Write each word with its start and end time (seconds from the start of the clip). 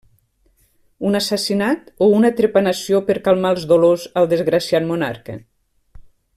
Un 1.09 1.17
assassinat 1.19 1.91
o 2.05 2.07
una 2.21 2.31
trepanació 2.41 3.03
per 3.11 3.17
calmar 3.29 3.53
els 3.57 3.69
dolors 3.73 4.09
al 4.23 4.33
desgraciat 4.35 4.89
monarca? 4.95 5.41